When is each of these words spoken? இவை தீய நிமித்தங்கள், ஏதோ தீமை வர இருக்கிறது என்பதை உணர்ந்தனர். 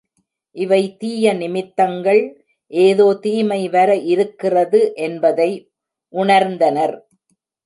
இவை 0.55 0.79
தீய 0.97 1.33
நிமித்தங்கள், 1.33 2.21
ஏதோ 2.73 3.07
தீமை 3.23 3.61
வர 3.69 3.89
இருக்கிறது 4.13 4.81
என்பதை 5.07 5.49
உணர்ந்தனர். 6.13 6.95